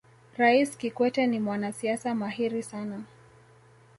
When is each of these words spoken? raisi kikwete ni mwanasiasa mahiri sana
raisi 0.37 0.77
kikwete 0.77 1.27
ni 1.27 1.39
mwanasiasa 1.39 2.15
mahiri 2.15 2.63
sana 2.63 3.01